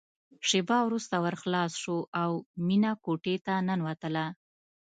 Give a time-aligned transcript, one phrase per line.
[0.47, 2.31] شېبه وروسته ور خلاص شو او
[2.67, 4.25] مينه کوټې ته ننوتله